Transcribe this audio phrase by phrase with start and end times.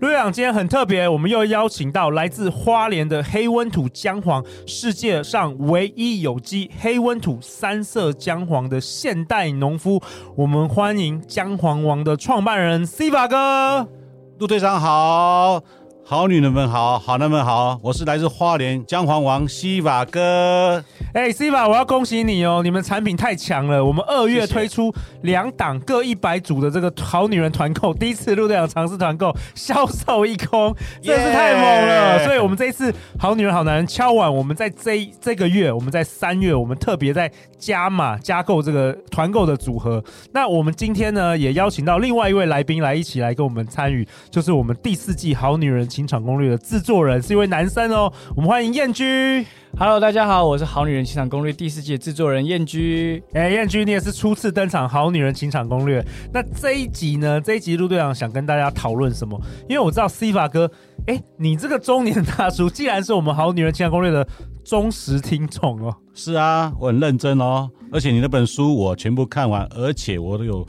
[0.00, 10.00] 陆队长今天很特别，我们又邀请到来自花莲的黑温土姜黄，世界上唯一有机黑温土三色姜黄的现代农夫。
[10.34, 13.86] 我们欢迎姜黄王的创办人 Siva 哥。
[14.38, 15.62] 陆队长好。
[16.04, 20.82] 好女人们好，好男人们好，我是来自花莲姜黄王西瓦哥。
[21.12, 23.84] 哎、西瓦，我要恭喜你哦，你们产品太强了。
[23.84, 24.92] 我们二月推出
[25.22, 32.24] 两档各一百组的这个好女人团购，第一次陆队长尝试团购，销售一空，真是太猛了。
[32.24, 40.02] 所以，我们这一次好女人好男人敲碗，我们在这这个月，我们在三月，我们特别在加码加购这个团购的组合。
[40.32, 49.44] 那我们今天呢，也邀请到另外一位来宾来一起来跟我们参与，就是我们第四季好女人情场攻略的制作人是一位男生哦，我们欢迎燕居。
[49.76, 53.22] Hello，大家好，我是好女人情场攻略第四季的制作人燕居。
[53.34, 56.04] 哎，燕居，你也是初次登场好女人情场攻略。
[56.32, 57.40] 那这一集呢？
[57.40, 59.40] 这一集陆队长想跟大家讨论什么？
[59.68, 60.70] 因为我知道 Siva 哥，
[61.06, 64.26] 哎，你这个中年大叔，既然是我们好女人情场攻略的
[64.64, 65.94] 忠实听众哦。
[66.14, 70.66] 是啊，我很认真哦，而且你那本书我全部看完，而且我都有。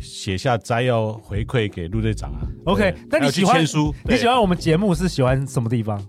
[0.00, 2.42] 写下摘要回馈给陆队长啊。
[2.66, 3.62] OK，那你喜欢？
[4.04, 6.00] 你喜欢我们节目是喜欢什么地方？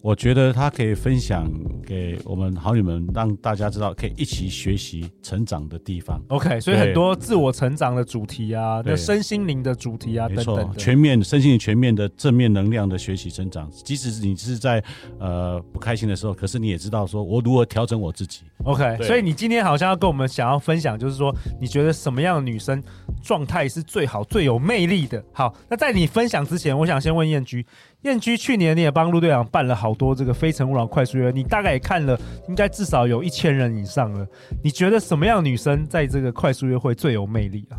[0.00, 1.50] 我觉得他可以分享
[1.84, 6.22] 给我们好女们，让大家知道可以一起学习成长的地方。
[6.28, 13.68] OK，所以很多自我成长的主题啊，那身心灵的主题啊，等等，全面身心灵全面的正面能量的学习成长。
[13.70, 14.82] 即使你是在
[15.18, 18.42] 呃不开心的时候，可是你也知道说我如何调整我自己。
[18.64, 22.82] OK，所以你今天好像要跟我们想要分享，就是说你觉得什么样的女生
[23.22, 25.22] 状态是最好、最有魅力的？
[25.32, 27.66] 好，那在你分享之前，我想先问燕居。
[28.02, 34.26] 燕居去年你也帮陆队长办了好多这个非诚勿扰快速约，你大概也看了，应该至少有一千人以上了。
[34.62, 37.78] 你觉得什么样女生在这个快速约会最有魅力啊？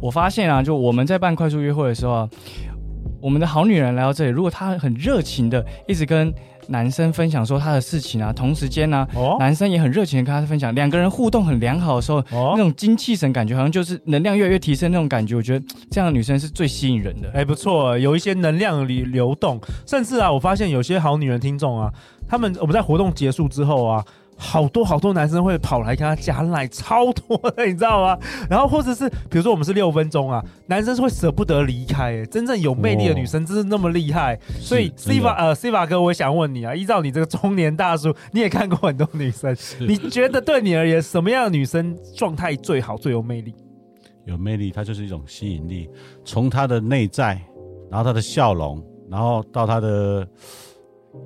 [0.00, 2.28] 我发现啊，就我们在办快速约会的时候啊，
[3.20, 6.32] 我们的好女人来到这里，如果她很热情的一直跟。
[6.68, 17.30] 男生分享说他的事情啊，同时间呢、啊哦，男生也很热情的跟他分享，两个人互动很良好的时候，哦、那种精气神感觉好像就是能量越来越提升那种感觉，我觉得这样的女生是最吸引人的。
[17.34, 21.92] 哎，不错，有一些能量流流动，甚至啊，我发现有些好女人听众啊，
[22.28, 24.04] 他们我们在活动结束之后啊。
[24.40, 28.18] 好多好多男生会跑来跟他加奶，超多的，你知道吗？
[28.48, 31.98] 然后或者是比如说我们是六分钟啊，男生是会舍不得离开。
[31.98, 34.38] 哎，真正有魅力的女生真是那么厉害。
[34.60, 43.52] 所以 Siva 呃 Siva 哥，我也想问你啊，依照你这个中年大叔， 你也看过很多女生，你觉得对你而言，什么样的女生状态最好、最有魅力？
[44.24, 45.90] 有魅力，它就是一种吸引力，
[46.24, 47.40] 从她的内在，
[47.90, 50.26] 然后她的笑容，然后到她的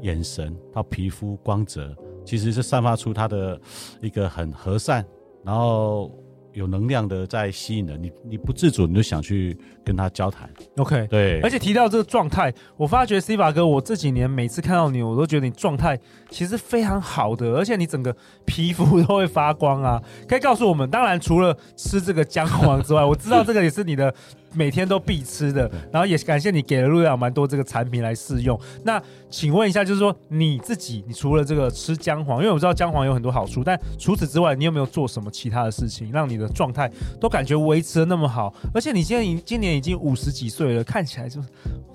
[0.01, 1.95] 眼神，到皮肤光泽。
[2.25, 3.61] 其实是散发出他的
[4.01, 5.05] 一个很和善，
[5.45, 6.11] 然后
[6.53, 10.49] 有能量的在吸引人，你你不自主你就想去跟他交谈。
[10.77, 11.41] OK，对。
[11.41, 15.99] 而且提到这个状态，我发觉 Siva 哥，我这几年每次看到你，我都觉得你状态
[16.31, 20.03] 其实非常好的，而且你整个皮肤都会发光啊。
[20.29, 24.15] 可以告诉我们，当然除了吃这个姜黄之外，我知道这个也是你的。
[24.55, 28.59] 每天都必吃的，然后也感谢你给了陆队长蛮多这个产品来试用。
[28.85, 38.55] 那请问一下，就是说你自己，你除了这个吃姜黄，因为我知道姜黄有很多好处，但除此之外，你有没有做什么其他的事情，让你的状态都感觉维持的那么好？
[38.75, 41.49] 而且你现在已今年已经五十几岁了，看起来就是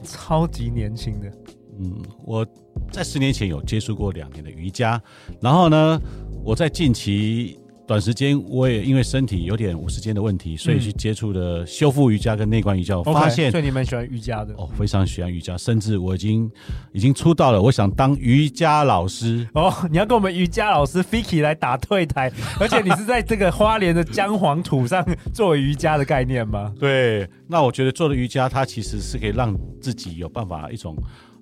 [0.04, 1.32] 超级年轻的。
[1.80, 2.46] 嗯，我
[2.92, 5.02] 在十年前有接触过两年的瑜伽，
[5.40, 6.02] 然后呢，
[6.44, 7.60] 我在近期。
[7.88, 12.96] 短时间我也因为身体有点五十肩的问题，所以去接触了修复瑜伽跟内观瑜伽。
[12.96, 16.52] 嗯、我发现，所以你们喜欢瑜伽的哦，非常喜欢瑜伽，甚至我已经
[16.92, 19.74] 已经出道了，我想当瑜伽老师哦。
[19.90, 22.30] 你要跟我们瑜伽老师 Fiki 来打对台，
[22.60, 25.02] 而且你是在这个花莲的姜黄土上
[25.34, 26.74] 做瑜伽的概念吗？
[26.78, 30.94] 对，那我觉得做的瑜伽，它其实是可以让自己有办法一种。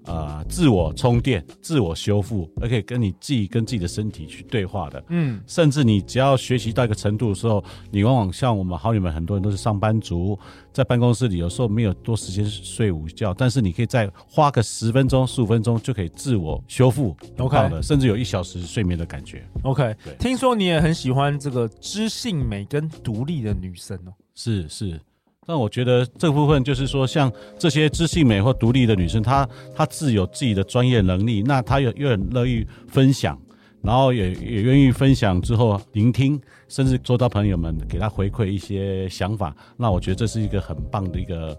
[0.06, 5.04] 呃，自我充电、自我修复，而可以跟你自己跟自己的身体去对话的。
[5.10, 10.38] 嗯，甚至你只要学习到一个程度的时候，你往往像我们好女们，很多人都是上班族，
[10.72, 19.44] 在办公室里有时候没有多时间睡午觉，但是你可以再花个十分钟、十五分钟就可以自我修复，OK 的，甚至有一小时睡眠的感觉。
[19.63, 24.13] OK，听说你也很喜欢这个知性美跟独立的女生哦。
[24.36, 25.00] 是是。
[25.45, 33.39] 但我觉得这部分就是说，像这些知性美或独立的女生，她她自有自己的专业能力，那她又又很乐意分享，
[33.81, 41.56] 然后也也愿意分享之后聆听，甚至做到朋友们给她回馈一些想法，那我觉得这是一个很棒的一个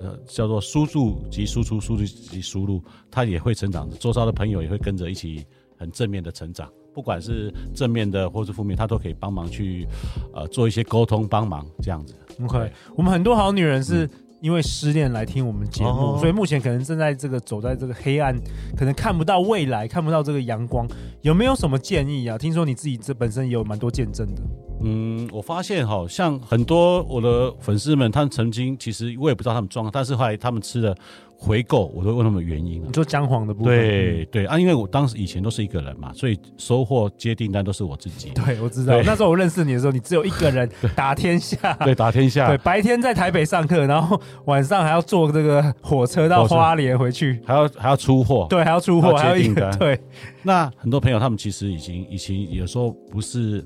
[0.00, 5.46] 呃叫做输入及输出，输出及输入，她也会成长的，做到的朋友也会跟着一起
[5.78, 6.70] 很正面的成长。
[6.92, 9.86] 不管是正面的或是负面，他都可以帮忙去，
[10.34, 12.14] 呃，做一些沟通，帮忙这样子。
[12.42, 14.08] OK，我们很多好女人是
[14.40, 18.34] 因为失恋来听我们节目，嗯，所以目前可能正在这个走在这个黑暗，
[18.76, 20.88] 可能看不到未来，看不到这个阳光。
[21.22, 22.38] 有没有什么建议啊？
[22.38, 24.42] 听说你自己这本身也有蛮多见证的。
[24.82, 30.96] 嗯，我发现哈，像很多我的粉丝们，他们曾经其实我也不知道他们状况，但是后来他们吃了。
[31.42, 32.82] 回购，我都问他们原因。
[32.86, 38.30] 你说姜黄的部分，对对啊，因为我当时以前都是一个人嘛，所以收货接订单都是我自己。
[38.36, 39.00] 对，我知道。
[39.02, 41.72] 那时候我认识你的时候，你只有一个人 打天下。
[41.82, 42.48] 对，打天下。
[42.48, 48.46] 对，白天在台北上课，然后晚上还要坐这个火车到花莲回去，还要还要出货。
[48.50, 49.74] 对，还要出货，还要订单。
[49.78, 49.98] 对。
[50.42, 53.64] 那很多朋友他们其实已经以前有时候不是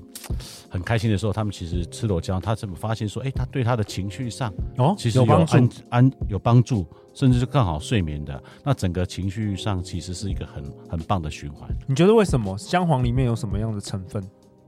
[0.69, 6.85] 很开心的时候，他们其实吃了我姜，他怎么发现说，哎，他对他的情绪上哦，其实有帮助，安有帮助。
[7.15, 11.67] 甚至是更好睡眠的，那整个情绪上其实是一个很很棒的循环。
[11.87, 14.23] 你觉得为什么姜黄里面有什么样的成分？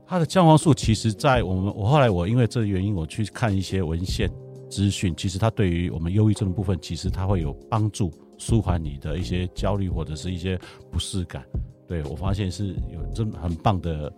[0.06, 4.28] 它的姜黄素其实，在我们我后来我因为这个原因，我去看一些文献
[4.70, 10.58] 资讯，其实它对于我们忧郁症的部分，其实它会有帮助，舒缓你的一些焦虑或者是一些
[10.90, 11.44] 不适感。
[11.86, 14.10] 对，我发现是有真很棒的。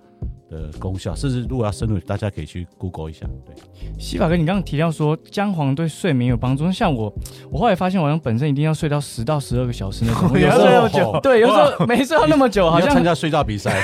[0.50, 3.26] 的功效，甚至如果要深入，大家可以去 Google 一下。
[3.46, 3.54] 对，
[3.98, 7.12] 西法哥，你刚刚提到说姜黄对睡眠有帮助，像我，
[7.50, 13.80] 我后来发现，好像本身一定要睡到十到十二个小时那种， 有时候那么久， 对，有时候没睡到那么久，好像参加睡觉比赛。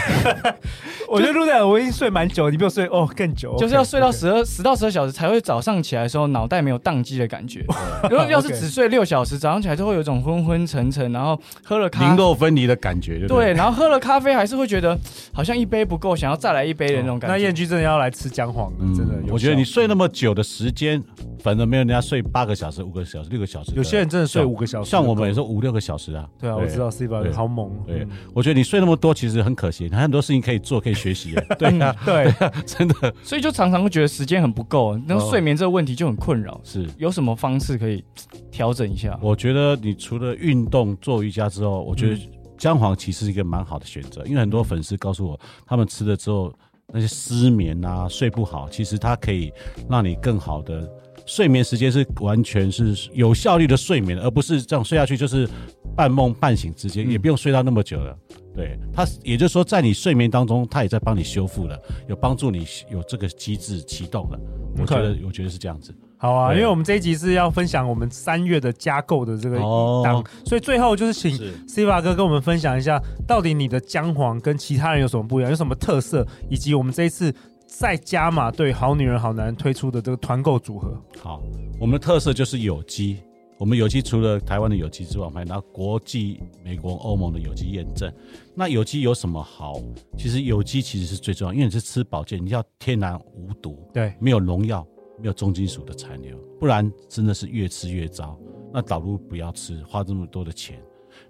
[1.09, 7.65] 我觉得陆队长我已经睡蛮久，你比我睡哦更久，就是要睡到十二十到十二小时才会早上起来的时候脑袋没有宕机的感觉。
[8.11, 14.99] 如果要是只睡六小时，早上起来就会有一种昏昏沉沉，然后喝了咖啡，灵肉分离的感觉对，对，然后喝了咖啡还是会觉得
[15.33, 17.37] 好像一杯不够，想要再来一杯的那种感觉。
[17.37, 19.15] 那燕居真的要来吃姜黄了，真的。
[19.31, 21.03] 我觉得你睡那么久的时间，
[21.41, 23.73] 反正没有人家睡八个小时、五个小时、六个小时。
[23.77, 26.27] 有些人真的睡五个小时，像我们也是五六个小时啊。
[26.39, 27.71] 对啊，我知道 C 宝好猛。
[27.87, 31.35] 对，我觉得你睡那么多其实很可惜，很多事情可以做，可以学习。
[31.59, 31.77] 对。
[32.05, 32.33] 对，
[32.65, 36.59] 真的，所以就常常会觉得时间很不够，那睡眠这个问题就很困扰。
[36.65, 38.03] 是有什么方式可以
[38.51, 39.19] 调整一下？
[39.21, 42.17] 我觉得你除了运动、做瑜伽之后，我觉得
[42.57, 44.25] 姜黄其实是一个蛮好的选择。
[44.27, 46.53] 因为很多粉丝告诉我，他们吃了之后
[46.93, 49.53] 那些失眠啊、睡不好，其实它可以
[49.89, 50.89] 让你更好的
[51.27, 55.49] 睡眠时间是完全是有效率的睡眠，而不是这样睡下去就是
[55.97, 58.17] 半梦半醒之间，也不用睡到那么久了。
[58.55, 61.79] 对它，也就是说，在你睡眠当中，它也在帮你修复了，
[62.09, 64.39] 有帮助你有这个机制启动了。
[64.79, 65.95] 我觉得我觉得是这样子。
[66.19, 71.37] 好啊，因为我们这一集是要分享我们三月的加购的这个档，哦、所以最后就是请
[71.67, 77.35] Siva 哥跟我们分享一下，到底你的姜黄跟其他人有什么不一样，有什么特色，以及我们这一次
[77.67, 81.01] 再加码对好女人好男人推出的这个团购组合。
[81.21, 81.43] 好，
[81.79, 83.19] 我们的特色就是有机。
[83.59, 88.13] 我们有机除了台湾的有机之外，还拿国际、美国、欧盟的有机验证。
[88.55, 89.81] 那有机有什么好？
[90.19, 94.87] 其实有机其实是最重要，因为你是吃保健，你要天然无毒，对，没有农药，
[95.19, 98.39] 没有重金属的残留，不然真的是越吃越糟。
[98.73, 100.83] 那导入不要吃，花这么多的钱。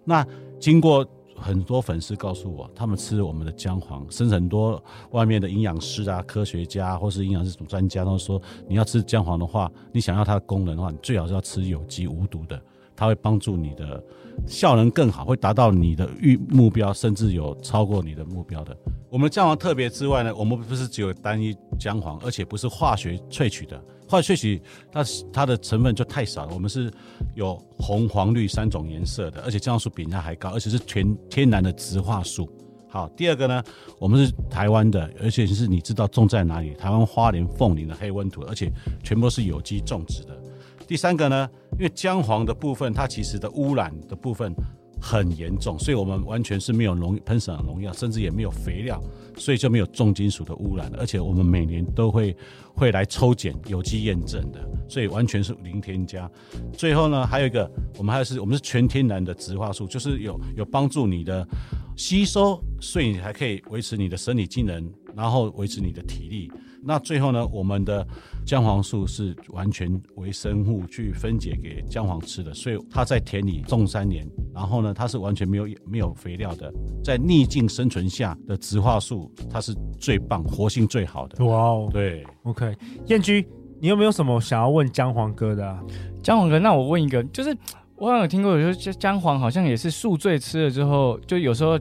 [0.05, 0.27] 那
[0.59, 1.06] 经过。
[1.38, 12.58] 很多粉丝告诉我，他们吃我们的姜黄，甚至很多外面的营养师啊、科学家或是营养师专家都说，你要吃姜黄的话，你想要它的功能的话，你最好是要吃有机无毒的，
[12.96, 14.03] 它会帮助你的
[14.46, 18.76] 效能更好，会达到你的预目标，甚至有超过你的目标的。
[19.10, 23.81] 我们姜黄特别之外呢，我们不是只有单一姜黄，而且不是化学萃取的。
[24.08, 24.62] 化学萃取
[24.93, 26.55] 它它的成分就太少了。
[26.55, 26.93] 我们是
[27.34, 32.48] 有红、黄、绿三种颜色的，而且姜黄素比人家还高，而且是全天然的植化素。
[32.88, 33.62] 好，第二个呢，
[33.98, 36.72] 我们是台湾的，而且是你知道种在哪里？
[36.74, 38.72] 台湾花莲凤林的黑温土，而且
[39.03, 40.38] 全部是有机种植的。
[40.86, 44.55] 第三个呢，因为姜黄的部分，它其实的污染的部分。
[44.98, 49.00] 很严重，所以我们完全是没有农喷洒农药，甚至也没有肥料，
[49.36, 50.90] 所以就没有重金属的污染。
[50.98, 52.34] 而且我们每年都会
[52.74, 56.28] 会来抽检有机验证的，所以完全是零添加。
[56.72, 61.46] 最后呢，还有一个，我们还是我们是全天然的植化素，就是有有帮助你的
[61.94, 66.53] 吸收，所以你还可以维持你的生理机能，然后维持你的体力。
[66.89, 68.06] 那最后呢，我们的
[68.44, 81.44] 姜黄素是完全微生物去分解给姜黄吃的，所以它在田里种三年，然后呢，它是完全没有没有肥料的，在逆境生存下的植化素，它是最棒、活性最好的。
[81.44, 82.73] 哇哦，对，OK，
[83.06, 83.44] 燕居，
[83.81, 85.82] 你有没有什么想要问姜黄哥的啊？
[86.23, 87.56] 姜黄哥，那我问一个，就是
[87.96, 91.77] 我好像有听过，有时候姜黄好像也是宿醉吃了之后，就有时候。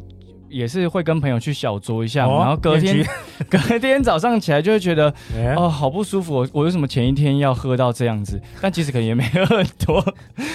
[0.50, 3.06] 也是会跟朋友去小酌一下，哦、然后隔天
[3.50, 8.40] 隔天早上起来就会觉得、欸、哦好不舒服，我我为什么前一天要喝到这样子？
[8.62, 10.04] 但其实可能也没喝很多，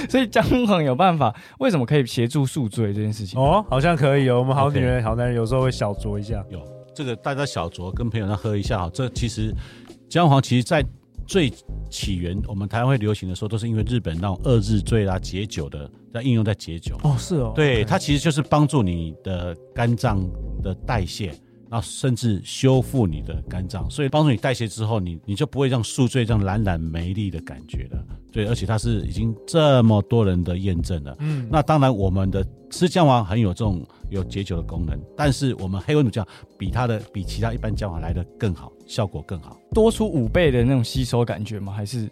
[0.09, 3.41] 所以姜黄有办法，为什么可以协助宿醉这件事情？
[3.41, 4.39] 哦，好像可以哦。
[4.39, 6.61] 我们好女人、好男人有时候会小酌一下，有
[6.95, 8.91] 这个大家小酌跟朋友那喝一下哈。
[8.93, 9.55] 这其实
[10.09, 10.85] 姜黄其实在。
[11.31, 11.49] 最
[11.89, 16.97] 起源，我们台湾会流行的时候，都是因为日本那种二日醉啦、解酒的，在应用在解酒。
[17.05, 17.53] 哦，是哦。
[17.55, 20.29] 对，它其实就是帮助你的肝脏
[20.61, 21.33] 的代谢，
[21.71, 28.05] 然后甚至修复你的肝脏，所以帮助你代谢之后，你你就不会让宿醉这样懒懒没力的感觉了。
[28.33, 31.17] 对，而且它是已经这么多人的验证了。
[31.21, 36.27] 嗯，那当然我们的吃姜黄很有这种有解酒的功能，但是我们黑温土姜
[36.59, 38.73] 比它的比其他一般姜黄来的更好。
[38.87, 41.73] 效果更好，多出五倍的那种吸收感觉吗？
[41.73, 42.11] 还是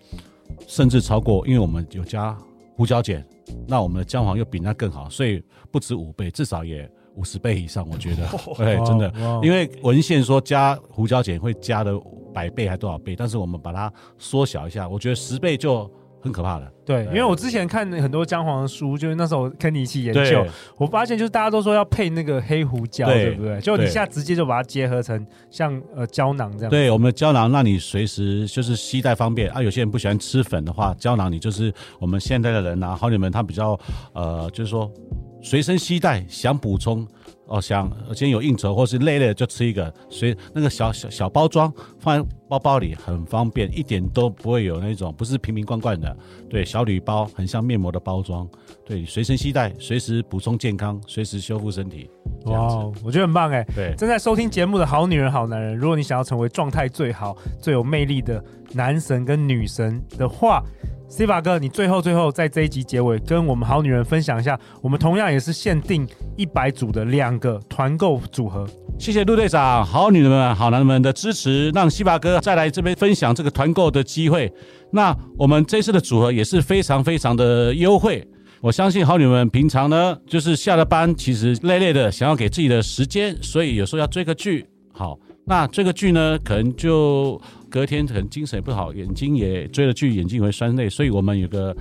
[0.68, 1.44] 甚至超过？
[1.44, 2.38] 因为我们有加
[2.76, 3.24] 胡椒碱，
[3.66, 6.88] 那我们的姜黄又比那更好，所以不止五倍，至少也
[7.18, 7.86] 五十倍以上。
[7.90, 11.92] 我觉得， 对，真的，因为文献说加胡椒碱会加的
[12.32, 15.90] 百倍还多少倍，但是我们把它缩小一下，我觉得十倍就。
[16.20, 20.44] 很可怕了，对，因为我之前看很多姜黄的书，就是那时候跟你一起研究，
[20.76, 23.60] 我发现就是大家都说要配那个黑胡椒，对，不对？
[23.60, 26.70] 就你现在直接就把它结合成像呃胶囊这样。
[26.70, 29.62] 对，我们的胶囊让你随时就是携带方便啊。
[29.62, 33.78] 有些人不喜欢吃粉的话，胶囊你就是我们现在的人啊，好你们他比较
[34.12, 34.90] 呃，就是说
[35.40, 37.06] 随身携带，想补充。
[37.46, 46.14] 哦，想今天有应酬或是累了就吃一个，随那个小小小包装放在包包里很方便，一点都不会有那种不是瓶瓶罐罐的，
[46.50, 48.46] 对，小铝包很像面膜的包装，
[48.84, 52.10] 对，随身携带，随时补充健康，随时修复身体。
[52.44, 53.64] 哇，我觉得很棒哎。
[53.74, 60.62] 对，正在收听节目的好女人好男人，如果你想要成为状态最好、最有魅力的男神跟女神的话。
[61.08, 68.68] Siva 哥，你最后最后在这一集结尾跟我们好女人分享一下，我们同样也是限定一百组的两个团购组合。
[68.98, 74.52] 谢谢陆队长、好女人们、好男人们的支持，让西巴哥再来这边分享这个团购的机会。
[74.92, 78.22] 那我们这次的组合也是非常非常的优惠。
[78.60, 84.66] 我相信好女人们平常呢，就是下了班其实累累的，想要给自己的时间，所以有时候要追个剧。
[84.92, 87.40] 好，那这个剧呢，可能就。
[87.70, 91.76] 隔天可能精神也不好，眼睛也追了剧，眼睛也会酸累，所以我们有个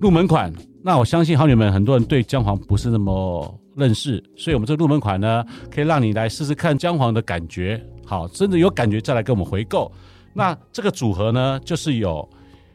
[0.00, 0.50] 入门款。
[0.82, 7.78] 那我相信好女们很多人对姜黄不是那么认识，所以我们这个入门款呢，可以让你来试试看姜黄的感觉。
[8.06, 9.92] 好，真的有感觉再来跟我们回购。
[10.32, 12.26] 那这个组合呢，就是有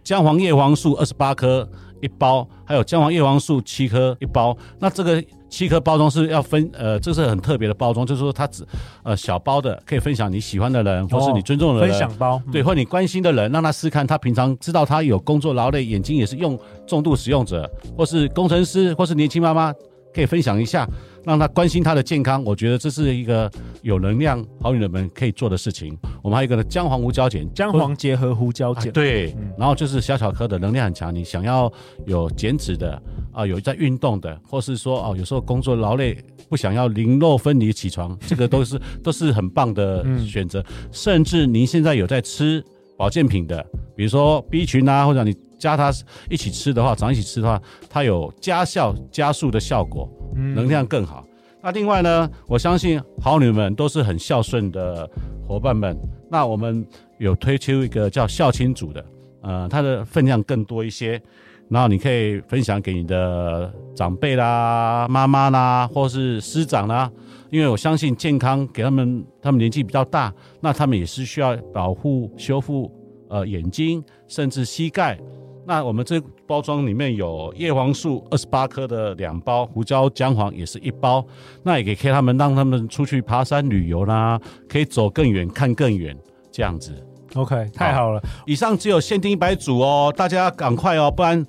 [0.03, 1.67] 姜黄叶黄素二十八颗
[2.03, 4.55] 一包，还有姜黄叶黄素七颗一包。
[4.77, 5.23] 那这个。
[5.53, 8.65] 七颗包装是要分，呃，这是很特别的包装，就是说它只，
[9.03, 14.07] 呃，小包的可以分享你喜欢的人，或是你尊重的人，分享包，对，或你关心的人，让他试看。
[14.07, 19.71] 他平常知道他有工作劳累，眼睛也是用重度使用者，或是工程师，或是年轻妈妈。
[20.13, 20.87] 可以分享一下，
[21.25, 22.43] 让他关心他的健康。
[22.43, 23.51] 我觉得这是一个
[23.81, 25.97] 有能量好女人们可以做的事情。
[26.21, 29.51] 我们还有一个呢，姜黄胡椒碱，姜黄结合胡椒碱，对、嗯。
[29.57, 31.13] 然后就是小小颗的，能量很强。
[31.13, 31.71] 你想要
[32.05, 33.01] 有减脂的
[33.31, 36.17] 啊，有在运动的，或是说哦，有时候工作劳累
[36.49, 40.89] 不想要零肉分离起床，这个都是 都是很棒的选择、嗯。
[40.91, 42.63] 甚至您现在有在吃
[43.03, 43.61] 保健品的，
[43.97, 45.35] 比如说 B 群啊，或者你。
[45.59, 45.89] 加它
[46.29, 51.25] 一起吃的话，早上一起吃的话，它有加效加速的效果，能量更好。
[51.25, 55.09] 嗯、那另外呢，我相信好女人们都是很孝顺的
[55.47, 55.97] 伙伴们。
[56.29, 56.85] 那我们
[57.17, 59.05] 有推出一个叫孝亲组的，
[59.41, 61.21] 呃，它的分量更多一些，
[61.69, 67.09] 然后你可以分享给你的长辈啦、妈妈啦，或是师长啦。
[67.53, 72.91] 因为我相信健康给他们，他们年纪比较大，那他们也是需要保护、修复
[73.29, 75.15] 呃眼睛，甚至膝盖。
[75.63, 81.23] 那我们这包装里面有叶黄素二十八颗的两包，胡椒姜黄也是一包，
[81.61, 86.17] 那也可以给他们让他们出去爬山旅游啦，可以走更远看更远
[86.51, 86.91] 这样子。
[87.35, 88.43] OK，太好了好。
[88.47, 91.45] 以上只有限定一百组哦，大家赶快哦，不然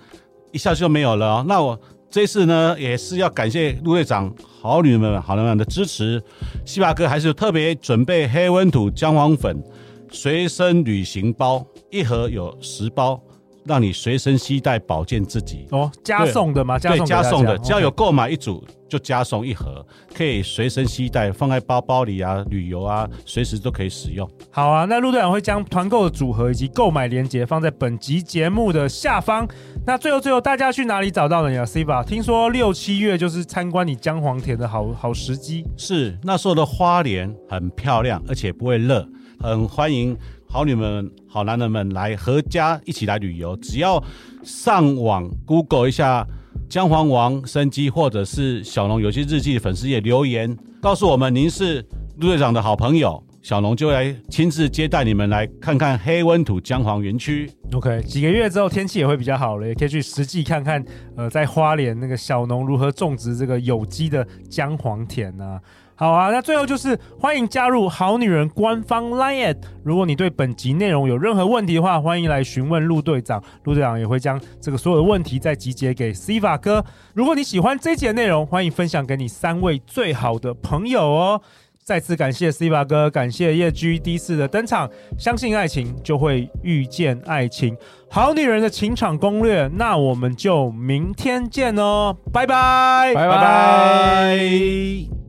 [0.53, 1.45] 一下就没有了哦。
[1.49, 1.81] 那我
[2.11, 6.23] 这次呢也是要感谢陆队长、好女人们、好男人们的支持。
[6.65, 9.63] 西巴哥还是特别准备黑温土姜黄粉
[10.11, 13.21] 随身旅行包，一盒有十包。
[13.65, 16.79] 让你随身携带保健自己哦，加送的吗？
[16.79, 24.29] 对，加送的，只要有购买一组就加送一盒，可以随身携带，放在包包里啊，旅游啊，随时都可以使用。
[24.51, 29.49] 好啊，那陆队长会将团购的组合以及购买链接放在本集节目的下方。
[29.87, 35.65] 那最后最后，大家去哪里找到的呀？Siva，听说六七月就是参观你姜黄田的好好时机。
[35.77, 39.07] 是，那时候的花莲很漂亮，而且不会热，
[39.41, 40.17] 很欢迎。
[40.55, 44.01] 好女们、好男人们来合家一起来旅游，只要
[44.45, 46.25] 上网 Google 一下
[46.69, 51.85] 姜黄王生机，或者是小农有机日记的粉丝页留言，告诉我们您是
[52.19, 53.21] 陆队长的好朋友。
[53.43, 57.51] 小农就来亲自接待你们来看看黑温土姜黄园区。
[57.73, 60.83] OK，几个月之后天气也会比较好了，也可以去实际看看。
[61.17, 65.59] 呃，在花莲那个小农如何种植这个有机的姜黄田呢、
[65.97, 69.57] 好啊，那最后就是欢迎加入好女人官方 LINE。
[69.85, 76.85] 如果你对本集内容有任何问题的话，欢迎来询问陆队长，陆队长也会将这个所有的问题再集结给 Siva 哥。
[77.15, 81.41] 如果你喜欢这集的内容，欢迎分享给你三位最好的朋友哦。
[81.85, 84.91] 再次感谢 Siva 哥，感谢叶 G 第一次的登场。
[85.19, 87.77] 相信爱情，就会遇见爱情。
[88.11, 95.24] 好女人的情场攻略，那我们就明天见哦，拜拜，拜拜。